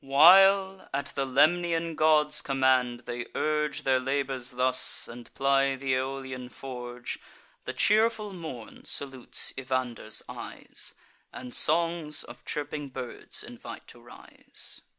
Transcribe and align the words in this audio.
While, 0.03 0.89
at 0.95 1.13
the 1.13 1.27
Lemnian 1.27 1.93
god's 1.93 2.41
command, 2.41 3.01
they 3.01 3.27
urge 3.35 3.83
Their 3.83 3.99
labours 3.99 4.49
thus, 4.49 5.07
and 5.07 5.31
ply 5.35 5.75
th' 5.75 5.83
Aeolian 5.83 6.49
forge, 6.49 7.19
The 7.65 7.73
cheerful 7.73 8.33
morn 8.33 8.83
salutes 8.85 9.53
Evander's 9.59 10.23
eyes, 10.27 10.95
And 11.31 11.53
songs 11.53 12.23
of 12.23 12.43
chirping 12.45 12.89
birds 12.89 13.43
invite 13.43 13.85
to 13.89 14.01
rise. 14.01 14.81